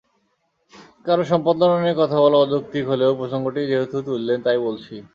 [1.05, 4.95] কারও সম্পাদনা নিয়ে কথা বলা অযৌক্তিক হলেও প্রসঙ্গটি যেহেতু তুললেন তাই বলছি।